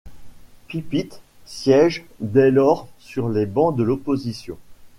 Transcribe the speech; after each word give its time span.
Pipite 0.67 1.21
siège 1.45 2.03
dès 2.21 2.49
lors 2.49 2.87
sur 2.97 3.29
les 3.29 3.45
bancs 3.45 3.75
de 3.75 3.83
l'opposition. 3.83 4.57